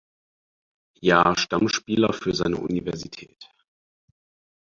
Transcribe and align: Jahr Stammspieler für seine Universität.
Jahr 1.01 1.37
Stammspieler 1.37 2.11
für 2.11 2.33
seine 2.33 2.57
Universität. 2.57 3.51